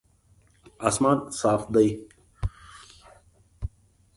[0.87, 1.87] اسمان صاف دی